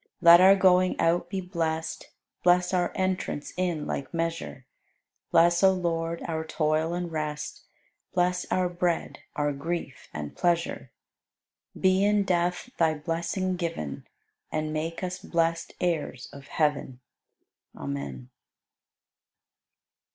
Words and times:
Let 0.19 0.41
our 0.41 0.55
going 0.55 0.99
out 0.99 1.29
be 1.29 1.41
blest, 1.41 2.09
Bless 2.43 2.73
our 2.73 2.91
entrance 2.95 3.53
in 3.55 3.85
like 3.85 4.11
measure; 4.15 4.65
Bless, 5.29 5.61
O 5.61 5.71
Lord, 5.73 6.23
our 6.27 6.43
toil 6.43 6.95
and 6.95 7.11
rest, 7.11 7.61
Bless 8.11 8.47
our 8.51 8.67
bread, 8.67 9.19
our 9.35 9.53
grief 9.53 10.09
and 10.11 10.35
pleasure; 10.35 10.91
Be 11.79 12.03
in 12.03 12.23
death 12.23 12.71
Thy 12.79 12.95
blessing 12.95 13.57
given, 13.57 14.07
And 14.51 14.73
make 14.73 15.03
us 15.03 15.19
blest 15.19 15.73
heirs 15.79 16.27
of 16.33 16.47
heaven. 16.47 16.99
Amen. 17.77 18.31